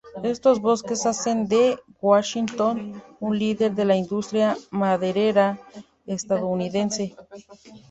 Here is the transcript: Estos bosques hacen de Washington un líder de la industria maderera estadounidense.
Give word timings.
Estos 0.23 0.59
bosques 0.59 1.05
hacen 1.05 1.47
de 1.47 1.77
Washington 2.01 3.03
un 3.19 3.37
líder 3.37 3.73
de 3.75 3.85
la 3.85 3.95
industria 3.95 4.57
maderera 4.71 5.59
estadounidense. 6.07 7.15